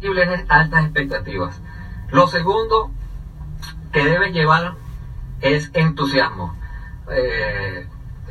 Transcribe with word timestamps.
es 0.00 0.44
altas 0.48 0.84
expectativas. 0.84 1.60
Lo 2.10 2.26
segundo 2.26 2.90
que 3.92 4.04
debes 4.04 4.32
llevar 4.32 4.74
es 5.40 5.70
entusiasmo. 5.74 6.56
Eh, 7.10 7.86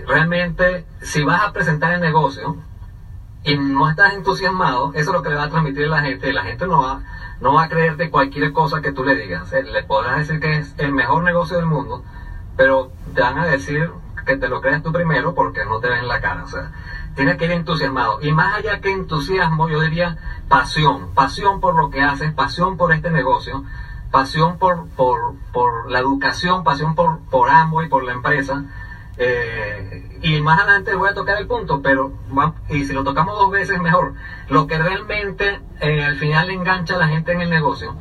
realmente, 0.05 0.85
si 1.01 1.23
vas 1.23 1.43
a 1.43 1.51
presentar 1.51 1.93
el 1.93 2.01
negocio 2.01 2.57
y 3.43 3.57
no 3.57 3.89
estás 3.89 4.13
entusiasmado, 4.13 4.91
eso 4.93 5.11
es 5.11 5.15
lo 5.15 5.21
que 5.21 5.29
le 5.29 5.35
va 5.35 5.43
a 5.43 5.49
transmitir 5.49 5.85
a 5.85 5.89
la 5.89 6.01
gente. 6.01 6.33
La 6.33 6.43
gente 6.43 6.67
no 6.67 6.81
va, 6.81 7.01
no 7.39 7.53
va 7.53 7.63
a 7.63 7.69
creerte 7.69 8.09
cualquier 8.09 8.51
cosa 8.51 8.81
que 8.81 8.91
tú 8.91 9.03
le 9.03 9.15
digas. 9.15 9.51
Eh, 9.53 9.63
le 9.63 9.83
podrás 9.83 10.17
decir 10.19 10.39
que 10.39 10.57
es 10.57 10.75
el 10.77 10.91
mejor 10.91 11.23
negocio 11.23 11.57
del 11.57 11.65
mundo, 11.65 12.03
pero 12.55 12.91
te 13.13 13.21
van 13.21 13.37
a 13.39 13.45
decir 13.45 13.91
que 14.25 14.37
te 14.37 14.49
lo 14.49 14.61
creas 14.61 14.83
tú 14.83 14.91
primero 14.91 15.33
porque 15.33 15.65
no 15.65 15.79
te 15.79 15.89
ven 15.89 16.07
la 16.07 16.19
cara. 16.19 16.43
Tienes 17.17 17.35
que 17.35 17.45
ir 17.45 17.51
entusiasmado. 17.51 18.19
Y 18.21 18.31
más 18.31 18.55
allá 18.55 18.79
que 18.79 18.91
entusiasmo, 18.91 19.67
yo 19.67 19.81
diría 19.81 20.17
pasión. 20.47 21.13
Pasión 21.13 21.59
por 21.59 21.75
lo 21.75 21.89
que 21.89 22.01
haces, 22.01 22.31
pasión 22.31 22.77
por 22.77 22.93
este 22.93 23.11
negocio, 23.11 23.65
pasión 24.11 24.57
por, 24.57 24.87
por, 24.89 25.35
por 25.51 25.91
la 25.91 25.99
educación, 25.99 26.63
pasión 26.63 26.95
por, 26.95 27.19
por 27.29 27.49
ambos 27.49 27.83
y 27.83 27.89
por 27.89 28.05
la 28.05 28.13
empresa. 28.13 28.63
Eh, 29.17 30.19
y 30.21 30.41
más 30.41 30.59
adelante 30.59 30.93
voy 30.93 31.09
a 31.09 31.15
tocar 31.15 31.37
el 31.39 31.47
punto, 31.47 31.81
pero 31.81 32.13
y 32.69 32.85
si 32.85 32.93
lo 32.93 33.03
tocamos 33.03 33.37
dos 33.37 33.51
veces 33.51 33.81
mejor. 33.81 34.13
Lo 34.47 34.67
que 34.67 34.77
realmente 34.77 35.59
eh, 35.81 36.03
al 36.03 36.17
final 36.17 36.51
engancha 36.51 36.95
a 36.95 36.99
la 36.99 37.07
gente 37.07 37.33
en 37.33 37.41
el 37.41 37.49
negocio 37.49 37.95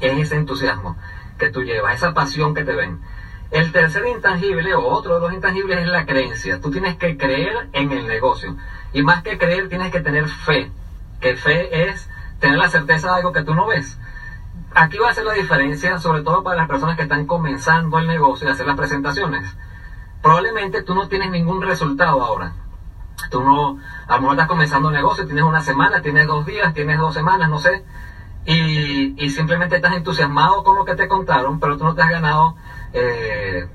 es 0.00 0.18
ese 0.18 0.36
entusiasmo 0.36 0.96
que 1.38 1.50
tú 1.50 1.62
llevas, 1.62 1.96
esa 1.96 2.14
pasión 2.14 2.54
que 2.54 2.64
te 2.64 2.74
ven. 2.74 3.00
El 3.54 3.70
tercer 3.70 4.04
intangible 4.08 4.74
o 4.74 4.84
otro 4.84 5.14
de 5.14 5.20
los 5.20 5.32
intangibles 5.32 5.78
es 5.78 5.86
la 5.86 6.06
creencia. 6.06 6.60
Tú 6.60 6.72
tienes 6.72 6.96
que 6.96 7.16
creer 7.16 7.68
en 7.72 7.92
el 7.92 8.08
negocio. 8.08 8.56
Y 8.92 9.04
más 9.04 9.22
que 9.22 9.38
creer, 9.38 9.68
tienes 9.68 9.92
que 9.92 10.00
tener 10.00 10.26
fe. 10.26 10.72
Que 11.20 11.36
fe 11.36 11.88
es 11.88 12.10
tener 12.40 12.58
la 12.58 12.68
certeza 12.68 13.10
de 13.10 13.14
algo 13.14 13.30
que 13.30 13.44
tú 13.44 13.54
no 13.54 13.68
ves. 13.68 13.96
Aquí 14.74 14.98
va 14.98 15.10
a 15.10 15.14
ser 15.14 15.24
la 15.24 15.34
diferencia, 15.34 15.98
sobre 16.00 16.22
todo 16.22 16.42
para 16.42 16.56
las 16.56 16.66
personas 16.66 16.96
que 16.96 17.04
están 17.04 17.26
comenzando 17.26 18.00
el 18.00 18.08
negocio 18.08 18.48
y 18.48 18.50
hacer 18.50 18.66
las 18.66 18.76
presentaciones. 18.76 19.56
Probablemente 20.20 20.82
tú 20.82 20.96
no 20.96 21.06
tienes 21.06 21.30
ningún 21.30 21.62
resultado 21.62 22.24
ahora. 22.24 22.54
Tú 23.30 23.40
no, 23.40 23.78
a 24.08 24.16
lo 24.16 24.20
mejor 24.20 24.34
estás 24.34 24.48
comenzando 24.48 24.88
un 24.88 24.94
negocio, 24.94 25.26
tienes 25.26 25.44
una 25.44 25.60
semana, 25.60 26.02
tienes 26.02 26.26
dos 26.26 26.44
días, 26.44 26.74
tienes 26.74 26.98
dos 26.98 27.14
semanas, 27.14 27.48
no 27.48 27.60
sé. 27.60 27.84
Y, 28.46 29.14
y 29.16 29.30
simplemente 29.30 29.76
estás 29.76 29.94
entusiasmado 29.94 30.64
con 30.64 30.74
lo 30.74 30.84
que 30.84 30.96
te 30.96 31.06
contaron, 31.06 31.60
pero 31.60 31.78
tú 31.78 31.84
no 31.84 31.94
te 31.94 32.02
has 32.02 32.10
ganado 32.10 32.56
eh, 32.94 33.68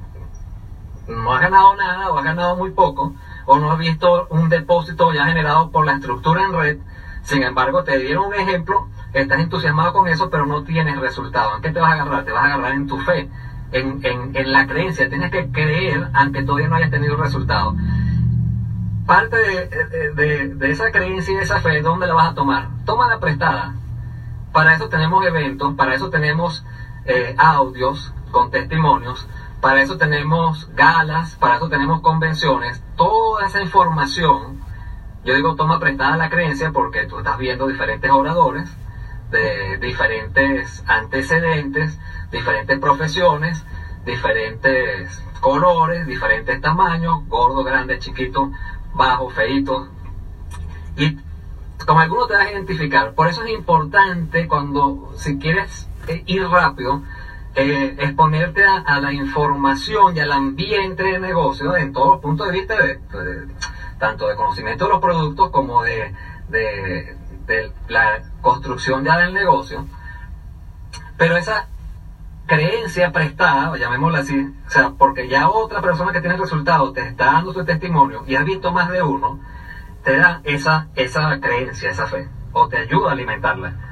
no 1.08 1.34
has 1.34 1.42
ganado 1.42 1.76
nada 1.76 2.10
o 2.10 2.18
has 2.18 2.24
ganado 2.24 2.56
muy 2.56 2.72
poco 2.72 3.14
o 3.46 3.60
no 3.60 3.72
has 3.72 3.80
visto 3.80 4.28
un 4.30 4.48
depósito 4.48 5.12
ya 5.12 5.26
generado 5.26 5.72
por 5.72 5.86
la 5.86 5.94
estructura 5.94 6.44
en 6.44 6.54
red, 6.54 6.78
sin 7.24 7.44
embargo 7.44 7.84
te 7.84 7.98
dieron 7.98 8.28
un 8.28 8.34
ejemplo, 8.36 8.88
estás 9.14 9.40
entusiasmado 9.40 9.92
con 9.92 10.08
eso 10.08 10.30
pero 10.30 10.46
no 10.46 10.64
tienes 10.64 10.98
resultado. 11.00 11.56
¿En 11.56 11.62
qué 11.62 11.72
te 11.72 11.80
vas 11.80 11.92
a 11.92 12.02
agarrar? 12.02 12.26
Te 12.26 12.32
vas 12.32 12.44
a 12.44 12.54
agarrar 12.54 12.74
en 12.74 12.88
tu 12.88 12.98
fe, 13.00 13.30
en, 13.72 14.00
en, 14.04 14.52
la 14.52 14.68
creencia, 14.68 15.10
tienes 15.10 15.32
que 15.32 15.52
creer 15.52 16.10
aunque 16.14 16.44
todavía 16.44 16.70
no 16.70 16.76
hayas 16.76 16.92
tenido 16.92 17.18
resultado. 17.18 17.76
Parte 19.06 19.38
de, 19.38 20.54
de, 20.56 20.72
esa 20.72 20.92
creencia 20.92 21.34
y 21.34 21.38
esa 21.38 21.60
fe, 21.60 21.82
¿dónde 21.82 22.08
la 22.08 22.14
vas 22.14 22.32
a 22.32 22.36
tomar? 22.36 22.70
Tómala 22.86 23.20
prestada. 23.20 23.74
Para 24.54 24.76
eso 24.76 24.88
tenemos 24.88 25.26
eventos, 25.26 25.74
para 25.74 25.96
eso 25.96 26.10
tenemos 26.12 26.64
eh, 27.06 27.36
audios, 27.40 28.14
con 28.32 28.52
testimonios. 28.52 29.28
Para 29.62 29.82
eso 29.82 29.98
tenemos 29.98 30.70
galas, 30.76 31.36
para 31.36 31.56
eso 31.58 31.70
tenemos 31.70 32.02
convenciones. 32.02 32.82
Toda 32.96 33.46
esa 33.46 33.62
información, 33.62 34.64
yo 35.26 35.36
digo, 35.36 35.56
toma 35.56 35.80
prestada 35.80 36.18
la 36.18 36.30
creencia 36.30 36.72
porque 36.72 37.06
tú 37.06 37.20
estás 37.20 37.38
viendo 37.38 37.68
diferentes 37.68 38.10
oradores 38.10 38.70
de 39.32 39.78
diferentes 39.78 40.84
antecedentes, 40.88 42.00
diferentes 42.32 42.80
profesiones, 42.80 43.66
diferentes 44.06 45.24
colores, 45.40 46.08
diferentes 46.08 46.60
tamaños, 46.62 47.28
gordo, 47.28 47.64
grande, 47.64 48.00
chiquito, 48.00 48.52
bajo, 48.94 49.30
feito. 49.30 49.90
Y 50.98 51.18
como 51.86 52.00
algunos 52.00 52.28
te 52.28 52.36
vas 52.36 52.48
a 52.48 52.52
identificar. 52.52 53.14
Por 53.14 53.28
eso 53.28 53.44
es 53.44 53.52
importante 53.52 54.48
cuando, 54.48 55.14
si 55.18 55.38
quieres 55.38 55.90
ir 56.26 56.48
rápido, 56.48 57.04
eh, 57.62 57.96
exponerte 58.00 58.64
a, 58.64 59.02
la 59.02 59.12
información 59.12 60.16
y 60.16 60.22
al 60.22 60.32
ambiente 60.32 61.04
de 61.04 61.20
negocio 61.20 61.76
en 61.76 61.92
todos 61.92 62.12
los 62.14 62.22
puntos 62.22 62.48
de 62.48 62.54
vista, 62.54 62.78
de, 62.78 63.00
tanto 63.98 64.30
de 64.30 64.36
conocimiento 64.38 64.86
de 64.86 64.92
los 64.92 65.02
productos 65.02 65.50
como 65.50 65.84
de, 65.84 66.16
la 67.90 68.22
construcción 68.42 69.04
ya 69.04 69.18
del 69.18 69.34
negocio. 69.34 69.86
Pero 71.18 71.36
esa 71.36 71.68
creencia 72.46 73.12
prestada, 73.12 73.76
llamémosla 73.78 74.20
así, 74.20 74.54
o 74.66 74.70
sea, 74.70 74.92
porque 74.98 75.28
ya 75.28 75.50
otra 75.50 75.82
persona 75.82 76.14
que 76.14 76.22
tiene 76.22 76.38
resultados 76.38 76.94
te 76.94 77.02
está 77.02 77.26
dando 77.26 77.52
su 77.52 77.66
testimonio 77.66 78.24
y 78.26 78.36
has 78.36 78.46
visto 78.46 78.72
más 78.72 78.90
de 78.90 79.04
uno, 79.04 79.40
te 80.06 80.18
da 80.18 80.40
esa, 80.46 80.88
esa 80.96 81.42
creencia, 81.42 81.90
esa 81.90 82.08
fe, 82.08 82.30
o 82.54 82.70
te 82.70 82.78
ayuda 82.78 83.10
a 83.10 83.14
alimentarla. 83.14 83.89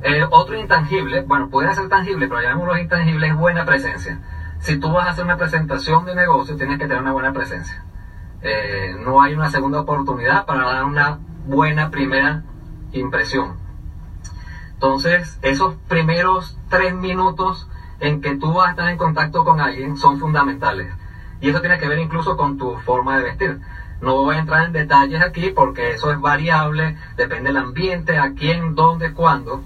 Eh, 0.00 0.24
otro 0.30 0.56
intangible, 0.56 1.22
bueno, 1.22 1.48
puede 1.48 1.74
ser 1.74 1.88
tangible, 1.88 2.28
pero 2.28 2.40
llamémoslo 2.40 2.78
intangible, 2.78 3.26
es 3.26 3.36
buena 3.36 3.64
presencia. 3.64 4.20
Si 4.60 4.78
tú 4.78 4.92
vas 4.92 5.08
a 5.08 5.10
hacer 5.10 5.24
una 5.24 5.36
presentación 5.36 6.04
de 6.04 6.14
negocio, 6.14 6.56
tienes 6.56 6.78
que 6.78 6.86
tener 6.86 7.02
una 7.02 7.12
buena 7.12 7.32
presencia. 7.32 7.82
Eh, 8.42 8.96
no 9.04 9.20
hay 9.20 9.34
una 9.34 9.50
segunda 9.50 9.80
oportunidad 9.80 10.46
para 10.46 10.66
dar 10.66 10.84
una 10.84 11.18
buena 11.46 11.90
primera 11.90 12.44
impresión. 12.92 13.56
Entonces, 14.74 15.38
esos 15.42 15.74
primeros 15.88 16.56
tres 16.68 16.94
minutos 16.94 17.68
en 17.98 18.20
que 18.20 18.36
tú 18.36 18.52
vas 18.52 18.68
a 18.68 18.70
estar 18.70 18.88
en 18.88 18.98
contacto 18.98 19.44
con 19.44 19.60
alguien 19.60 19.96
son 19.96 20.20
fundamentales. 20.20 20.94
Y 21.40 21.50
eso 21.50 21.60
tiene 21.60 21.78
que 21.78 21.88
ver 21.88 21.98
incluso 21.98 22.36
con 22.36 22.56
tu 22.56 22.76
forma 22.78 23.16
de 23.16 23.24
vestir. 23.24 23.60
No 24.00 24.14
voy 24.14 24.36
a 24.36 24.38
entrar 24.38 24.64
en 24.64 24.72
detalles 24.72 25.20
aquí 25.20 25.50
porque 25.50 25.94
eso 25.94 26.12
es 26.12 26.20
variable, 26.20 26.96
depende 27.16 27.48
del 27.48 27.56
ambiente, 27.56 28.16
a 28.16 28.32
quién, 28.34 28.76
dónde, 28.76 29.12
cuándo 29.12 29.64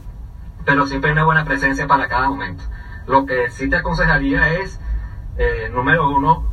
pero 0.65 0.87
siempre 0.87 1.11
hay 1.11 1.12
una 1.12 1.25
buena 1.25 1.45
presencia 1.45 1.87
para 1.87 2.09
cada 2.09 2.28
momento. 2.28 2.65
Lo 3.06 3.27
que 3.27 3.50
sí 3.50 3.69
te 3.69 3.77
aconsejaría 3.77 4.49
es, 4.55 4.78
eh, 5.37 5.69
número 5.73 6.09
uno, 6.09 6.45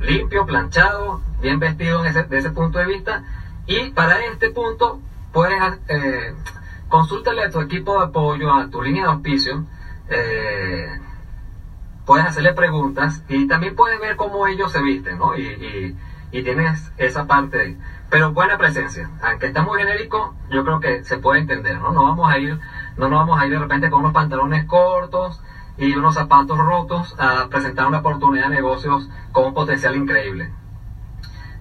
limpio, 0.00 0.46
planchado, 0.46 1.20
bien 1.40 1.58
vestido 1.58 2.00
en 2.00 2.06
ese, 2.06 2.24
de 2.24 2.38
ese 2.38 2.50
punto 2.50 2.78
de 2.78 2.86
vista. 2.86 3.22
Y 3.66 3.90
para 3.90 4.24
este 4.24 4.50
punto, 4.50 5.00
puedes 5.32 5.60
eh, 5.88 6.34
consúltale 6.88 7.44
a 7.44 7.50
tu 7.50 7.60
equipo 7.60 7.98
de 7.98 8.06
apoyo, 8.06 8.52
a 8.54 8.68
tu 8.68 8.82
línea 8.82 9.04
de 9.04 9.08
auspicio. 9.10 9.64
Eh, 10.08 10.98
puedes 12.04 12.26
hacerle 12.26 12.52
preguntas 12.52 13.22
y 13.28 13.48
también 13.48 13.74
puedes 13.74 14.00
ver 14.00 14.16
cómo 14.16 14.46
ellos 14.46 14.72
se 14.72 14.80
visten, 14.80 15.18
¿no? 15.18 15.36
Y, 15.36 15.96
y, 16.30 16.42
tienes 16.42 16.92
esa 16.98 17.26
parte 17.26 17.60
ahí. 17.60 17.78
Pero 18.10 18.32
buena 18.32 18.58
presencia. 18.58 19.10
Aunque 19.22 19.46
está 19.46 19.62
muy 19.62 19.78
genérico, 19.78 20.34
yo 20.50 20.64
creo 20.64 20.80
que 20.80 21.02
se 21.02 21.16
puede 21.16 21.40
entender, 21.40 21.80
¿no? 21.80 21.92
No 21.92 22.04
vamos 22.04 22.30
a 22.30 22.38
ir 22.38 22.60
no 22.96 23.08
nos 23.08 23.18
vamos 23.18 23.38
a 23.38 23.44
ir 23.44 23.52
de 23.52 23.58
repente 23.58 23.90
con 23.90 24.00
unos 24.00 24.12
pantalones 24.12 24.64
cortos 24.64 25.40
y 25.76 25.94
unos 25.94 26.14
zapatos 26.14 26.58
rotos 26.58 27.14
a 27.18 27.48
presentar 27.48 27.86
una 27.86 27.98
oportunidad 27.98 28.44
de 28.44 28.56
negocios 28.56 29.08
con 29.32 29.44
un 29.44 29.54
potencial 29.54 29.94
increíble. 29.94 30.50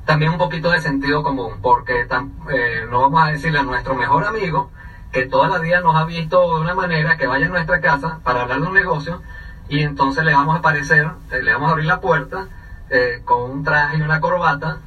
También 0.05 0.31
un 0.31 0.37
poquito 0.37 0.69
de 0.69 0.79
sentido 0.79 1.23
común, 1.23 1.59
porque 1.61 2.07
eh, 2.49 2.85
no 2.87 2.99
vamos 3.01 3.21
a 3.21 3.27
decirle 3.27 3.59
a 3.59 3.63
nuestro 3.63 3.95
mejor 3.95 4.23
amigo 4.23 4.69
que 5.11 5.25
toda 5.25 5.47
la 5.47 5.57
vida 5.59 5.81
nos 5.81 5.95
ha 5.95 6.03
visto 6.03 6.55
de 6.55 6.61
una 6.61 6.73
manera 6.73 7.17
que 7.17 7.25
vaya 7.25 7.47
a 7.47 7.49
nuestra 7.49 7.79
casa 7.79 8.19
para 8.23 8.41
hablar 8.41 8.61
de 8.61 8.67
un 8.67 8.73
negocio 8.73 9.21
y 9.67 9.81
entonces 9.81 10.23
le 10.23 10.33
vamos 10.33 10.55
a 10.55 10.59
aparecer, 10.59 11.09
eh, 11.31 11.41
le 11.41 11.51
vamos 11.53 11.69
a 11.69 11.71
abrir 11.71 11.87
la 11.87 11.99
puerta 11.99 12.47
eh, 12.89 13.21
con 13.25 13.41
un 13.41 13.63
traje 13.63 13.97
y 13.97 14.01
una 14.01 14.19
corbata 14.19 14.79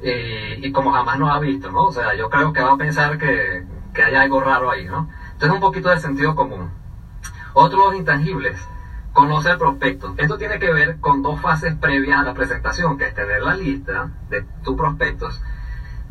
y, 0.00 0.70
como 0.72 0.90
jamás 0.90 1.18
nos 1.18 1.30
ha 1.30 1.38
visto, 1.38 1.70
¿no? 1.70 1.84
O 1.84 1.92
sea, 1.92 2.14
yo 2.14 2.28
creo 2.28 2.52
que 2.52 2.60
va 2.60 2.72
a 2.72 2.76
pensar 2.76 3.16
que, 3.16 3.64
que 3.94 4.02
hay 4.02 4.14
algo 4.14 4.40
raro 4.40 4.70
ahí, 4.70 4.84
¿no? 4.84 5.08
Entonces 5.36 5.54
un 5.54 5.60
poquito 5.60 5.90
de 5.90 5.98
sentido 5.98 6.34
común. 6.34 6.70
Otros 7.52 7.94
intangibles. 7.94 8.58
Conoce 9.12 9.50
al 9.50 9.58
prospecto. 9.58 10.14
Esto 10.16 10.38
tiene 10.38 10.58
que 10.58 10.72
ver 10.72 10.98
con 10.98 11.20
dos 11.20 11.38
fases 11.42 11.74
previas 11.74 12.20
a 12.20 12.22
la 12.22 12.32
presentación, 12.32 12.96
que 12.96 13.04
es 13.04 13.14
tener 13.14 13.42
la 13.42 13.54
lista 13.54 14.08
de 14.30 14.46
tus 14.64 14.74
prospectos 14.74 15.42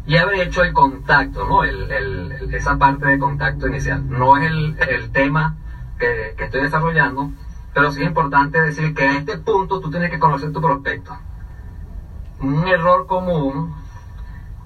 y 0.05 0.17
haber 0.17 0.41
hecho 0.41 0.61
el 0.61 0.73
contacto, 0.73 1.47
¿no? 1.47 1.63
esa 1.63 2.77
parte 2.77 3.07
de 3.07 3.17
contacto 3.17 3.67
inicial. 3.67 4.07
No 4.07 4.37
es 4.37 4.51
el, 4.87 5.11
tema 5.11 5.55
que, 5.97 6.35
que, 6.37 6.43
estoy 6.45 6.61
desarrollando, 6.61 7.31
pero 7.73 7.91
sí 7.91 8.03
es 8.03 8.07
importante 8.07 8.61
decir 8.61 8.93
que 8.93 9.07
a 9.07 9.17
este 9.17 9.39
punto 9.39 9.79
tú 9.79 9.89
tienes 9.89 10.11
que 10.11 10.19
conocer 10.19 10.51
tu 10.51 10.61
prospecto. 10.61 11.17
Un 12.41 12.67
error 12.67 13.07
común, 13.07 13.73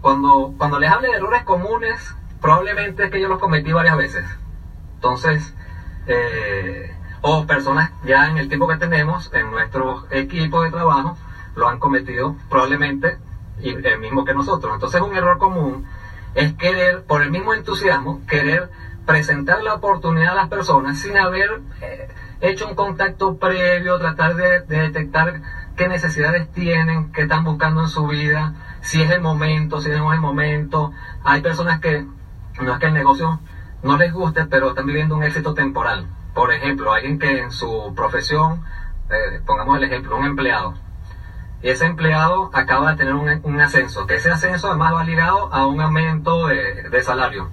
cuando, 0.02 0.54
cuando 0.58 0.80
les 0.80 0.92
hable 0.92 1.08
de 1.08 1.16
errores 1.16 1.44
comunes, 1.44 2.14
probablemente 2.42 3.06
es 3.06 3.12
que 3.12 3.22
yo 3.22 3.30
los 3.30 3.40
cometí 3.40 3.72
varias 3.72 3.96
veces. 3.96 4.26
Entonces, 5.00 5.54
eh, 6.08 6.94
o 7.22 7.46
personas 7.46 7.92
ya 8.04 8.28
en 8.28 8.38
el 8.38 8.50
tiempo 8.50 8.68
que 8.68 8.76
tenemos 8.76 9.32
en 9.34 9.50
nuestro 9.50 10.04
equipo 10.12 10.62
de 10.62 10.72
trabajo 10.72 11.16
lo 11.56 11.70
han 11.70 11.80
cometido 11.80 12.36
probablemente 12.50 13.18
y 13.62 13.70
el 13.70 13.98
mismo 13.98 14.26
que 14.26 14.34
nosotros. 14.34 14.74
Entonces 14.74 15.00
un 15.00 15.16
error 15.16 15.38
común 15.38 15.86
es 16.36 16.52
querer, 16.56 17.04
por 17.04 17.22
el 17.22 17.32
mismo 17.32 17.54
entusiasmo, 17.54 18.20
querer 18.28 18.70
presentar 19.06 19.64
la 19.64 19.76
oportunidad 19.76 20.34
a 20.34 20.36
las 20.36 20.50
personas 20.50 21.00
sin 21.00 21.18
haber 21.18 21.62
eh, 21.80 22.10
hecho 22.42 22.68
un 22.68 22.76
contacto 22.76 23.38
previo, 23.38 24.00
tratar 24.00 24.36
de, 24.36 24.60
de, 24.60 24.82
detectar 24.82 25.42
qué 25.78 25.88
necesidades 25.88 26.52
tienen, 26.52 27.14
qué 27.14 27.22
están 27.22 27.46
buscando 27.46 27.80
en 27.80 27.88
su 27.88 28.06
vida, 28.06 28.54
si 28.82 29.02
es 29.02 29.12
el 29.12 29.22
momento, 29.22 29.80
si 29.80 29.88
no 29.92 30.12
es 30.12 30.16
el 30.18 30.22
momento. 30.22 30.92
Hay 31.24 31.40
personas 31.40 31.80
que 31.80 32.06
no 32.62 32.74
es 32.74 32.80
que 32.80 32.88
el 32.88 32.94
negocio 32.94 33.40
no 33.84 33.98
les 33.98 34.12
guste, 34.12 34.46
pero 34.46 34.70
están 34.70 34.86
viviendo 34.86 35.16
un 35.16 35.24
éxito 35.24 35.54
temporal. 35.54 36.08
Por 36.34 36.52
ejemplo, 36.52 36.94
alguien 36.94 37.20
que 37.20 37.40
en 37.40 37.52
su 37.52 37.94
profesión, 37.96 38.64
eh, 39.10 39.42
pongamos 39.46 39.78
el 39.78 39.84
ejemplo, 39.84 40.18
un 40.18 40.26
empleado, 40.26 40.76
y 41.62 41.70
ese 41.70 41.86
empleado 41.86 42.50
acaba 42.54 42.92
de 42.92 42.98
tener 42.98 43.14
un, 43.16 43.62
ascenso, 43.62 44.08
que 44.08 44.16
ese 44.16 44.32
ascenso 44.32 44.70
además 44.70 44.94
va 44.94 45.04
ligado 45.04 45.54
a 45.54 45.68
un 45.68 45.82
aumento 45.82 46.48
de, 46.48 46.90
de, 46.90 47.04
salario. 47.04 47.50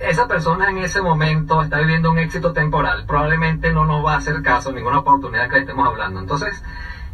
Esa 0.00 0.26
persona 0.26 0.68
en 0.70 0.78
ese 0.78 1.00
momento 1.00 1.62
está 1.62 1.78
viviendo 1.78 2.10
un 2.10 2.18
éxito 2.18 2.52
temporal, 2.52 3.04
probablemente 3.06 3.72
no 3.72 3.84
nos 3.84 4.04
va 4.04 4.14
a 4.14 4.18
hacer 4.18 4.42
caso 4.42 4.72
ninguna 4.72 4.98
oportunidad 4.98 5.48
que 5.48 5.56
le 5.56 5.60
estemos 5.60 5.86
hablando. 5.86 6.18
Entonces, 6.18 6.62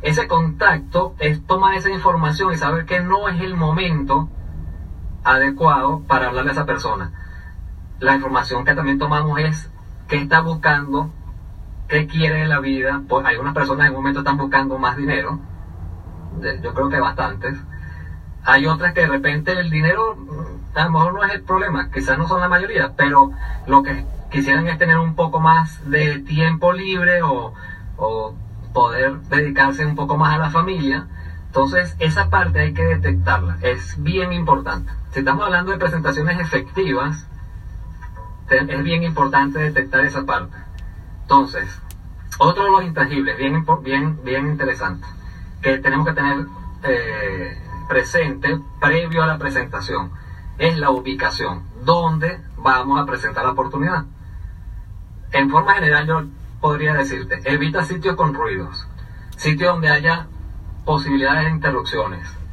ese 0.00 0.26
contacto 0.26 1.14
es 1.18 1.46
tomar 1.46 1.74
esa 1.74 1.90
información 1.90 2.52
y 2.52 2.56
saber 2.56 2.86
que 2.86 3.00
no 3.00 3.28
es 3.28 3.40
el 3.40 3.54
momento 3.54 4.28
adecuado 5.22 6.02
para 6.06 6.28
hablarle 6.28 6.50
a 6.50 6.54
esa 6.54 6.66
persona. 6.66 7.12
La 8.00 8.14
información 8.14 8.64
que 8.64 8.74
también 8.74 8.98
tomamos 8.98 9.38
es 9.38 9.70
qué 10.08 10.16
está 10.16 10.40
buscando, 10.40 11.10
qué 11.88 12.06
quiere 12.06 12.40
de 12.40 12.46
la 12.46 12.60
vida. 12.60 13.02
Pues 13.08 13.24
algunas 13.24 13.54
personas 13.54 13.86
en 13.86 13.92
un 13.92 13.98
momento 13.98 14.20
están 14.20 14.36
buscando 14.36 14.78
más 14.78 14.96
dinero, 14.96 15.38
yo 16.62 16.74
creo 16.74 16.88
que 16.88 17.00
bastantes. 17.00 17.58
Hay 18.44 18.66
otras 18.66 18.92
que 18.92 19.02
de 19.02 19.06
repente 19.06 19.52
el 19.52 19.70
dinero 19.70 20.16
a 20.74 20.84
lo 20.84 20.90
mejor 20.90 21.14
no 21.14 21.24
es 21.24 21.32
el 21.32 21.42
problema, 21.42 21.90
quizás 21.90 22.18
no 22.18 22.26
son 22.26 22.40
la 22.40 22.48
mayoría, 22.48 22.92
pero 22.96 23.30
lo 23.66 23.82
que 23.82 24.04
quisieran 24.30 24.66
es 24.66 24.78
tener 24.78 24.98
un 24.98 25.14
poco 25.14 25.40
más 25.40 25.88
de 25.88 26.18
tiempo 26.18 26.72
libre 26.72 27.22
o, 27.22 27.54
o 27.96 28.34
poder 28.72 29.20
dedicarse 29.30 29.86
un 29.86 29.94
poco 29.94 30.16
más 30.16 30.34
a 30.34 30.38
la 30.38 30.50
familia. 30.50 31.06
Entonces, 31.46 31.94
esa 32.00 32.28
parte 32.30 32.58
hay 32.58 32.74
que 32.74 32.84
detectarla, 32.84 33.58
es 33.62 34.02
bien 34.02 34.32
importante. 34.32 34.90
Si 35.12 35.20
estamos 35.20 35.44
hablando 35.44 35.70
de 35.70 35.78
presentaciones 35.78 36.40
efectivas, 36.40 37.28
es 38.50 38.84
bien 38.84 39.02
importante 39.02 39.58
detectar 39.58 40.04
esa 40.04 40.24
parte. 40.24 40.56
Entonces, 41.22 41.80
otro 42.38 42.64
de 42.64 42.70
los 42.70 42.84
intangibles, 42.84 43.36
bien, 43.38 43.64
bien, 43.82 44.24
bien 44.24 44.46
interesante, 44.48 45.06
que 45.62 45.78
tenemos 45.78 46.06
que 46.06 46.12
tener 46.12 46.46
eh, 46.82 47.58
presente 47.88 48.58
previo 48.80 49.22
a 49.22 49.26
la 49.26 49.38
presentación, 49.38 50.12
es 50.58 50.78
la 50.78 50.90
ubicación, 50.90 51.64
donde 51.84 52.40
vamos 52.56 53.00
a 53.00 53.06
presentar 53.06 53.44
la 53.44 53.52
oportunidad. 53.52 54.04
En 55.32 55.50
forma 55.50 55.74
general, 55.74 56.06
yo 56.06 56.24
podría 56.60 56.94
decirte, 56.94 57.40
evita 57.44 57.84
sitios 57.84 58.16
con 58.16 58.34
ruidos, 58.34 58.86
sitios 59.36 59.72
donde 59.72 59.88
haya 59.88 60.26
posibilidades 60.84 61.44
de 61.44 61.50
interrupciones. 61.50 62.43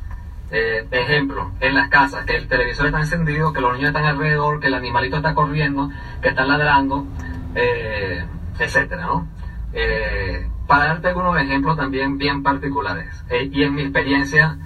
Eh, 0.54 0.86
ejemplo, 0.92 1.52
en 1.62 1.76
las 1.76 1.90
casas, 1.90 2.26
que 2.26 2.36
el 2.36 2.48
televisor 2.48 2.88
está 2.88 3.00
encendido, 3.00 3.54
que 3.54 3.62
los 3.62 3.74
niños 3.74 3.90
están 3.90 4.04
alrededor, 4.04 4.60
que 4.60 4.68
el 4.68 4.74
animalito 4.74 5.18
está 5.18 5.34
corriendo, 5.34 5.90
que 6.22 6.30
están 6.30 6.50
ladrando, 6.50 7.06
eh, 7.56 8.26
etcétera, 8.60 9.06
¿no? 9.06 9.28
Eh, 9.72 10.50
para 10.68 10.88
darte 10.88 11.08
algunos 11.08 11.38
ejemplos 11.38 11.78
también 11.78 12.18
bien 12.18 12.44
particulares, 12.44 13.24
eh, 13.30 13.50
y 13.52 13.64
en 13.64 13.76
mi 13.76 13.84
experiencia, 13.84 14.58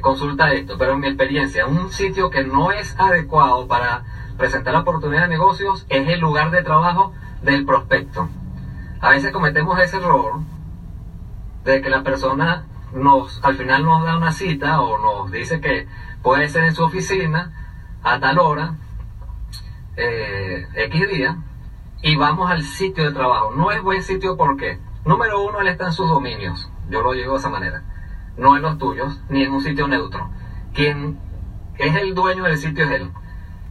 consulta 0.00 0.52
esto, 0.52 0.76
pero 0.78 0.94
en 0.94 1.00
mi 1.00 1.06
experiencia, 1.06 1.66
un 1.66 1.92
sitio 1.92 2.30
que 2.30 2.42
no 2.42 2.72
es 2.72 2.98
adecuado 2.98 3.68
para 3.68 4.02
presentar 4.36 4.72
la 4.72 4.80
oportunidad 4.80 5.22
de 5.22 5.28
negocios 5.28 5.86
es 5.88 6.08
el 6.08 6.20
lugar 6.20 6.50
de 6.50 6.62
trabajo 6.62 7.12
del 7.42 7.64
prospecto. 7.64 8.28
A 9.00 9.10
veces 9.10 9.32
cometemos 9.32 9.78
ese 9.80 9.98
error 9.98 10.40
de 11.64 11.80
que 11.82 11.90
la 11.90 12.02
persona 12.02 12.65
nos, 12.92 13.40
al 13.44 13.56
final 13.56 13.84
nos 13.84 14.04
da 14.04 14.16
una 14.16 14.32
cita 14.32 14.80
o 14.80 14.98
nos 14.98 15.30
dice 15.30 15.60
que 15.60 15.86
puede 16.22 16.48
ser 16.48 16.64
en 16.64 16.74
su 16.74 16.84
oficina 16.84 17.52
a 18.02 18.18
tal 18.18 18.38
hora, 18.38 18.74
eh, 19.96 20.66
X 20.74 21.08
día, 21.08 21.36
y 22.02 22.16
vamos 22.16 22.50
al 22.50 22.62
sitio 22.62 23.04
de 23.04 23.12
trabajo. 23.12 23.52
No 23.56 23.70
es 23.70 23.82
buen 23.82 24.02
sitio 24.02 24.36
porque, 24.36 24.78
número 25.04 25.42
uno, 25.42 25.60
él 25.60 25.68
está 25.68 25.86
en 25.86 25.92
sus 25.92 26.08
dominios. 26.08 26.70
Yo 26.88 27.02
lo 27.02 27.12
digo 27.12 27.32
de 27.32 27.38
esa 27.38 27.48
manera. 27.48 27.82
No 28.36 28.56
en 28.56 28.62
los 28.62 28.78
tuyos, 28.78 29.20
ni 29.28 29.42
en 29.42 29.52
un 29.52 29.60
sitio 29.60 29.88
neutro. 29.88 30.30
Quien 30.74 31.18
es 31.78 31.96
el 31.96 32.14
dueño 32.14 32.44
del 32.44 32.58
sitio 32.58 32.84
es 32.84 32.90
él. 32.92 33.10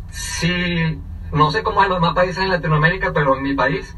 Si, 0.10 1.02
no 1.32 1.52
sé 1.52 1.64
cómo 1.64 1.82
es 1.82 1.86
en 1.86 1.90
los 1.92 2.02
demás 2.02 2.16
países 2.16 2.44
en 2.44 2.50
Latinoamérica, 2.50 3.14
pero 3.14 3.38
en 3.38 3.44
mi 3.44 3.54
país, 3.54 3.96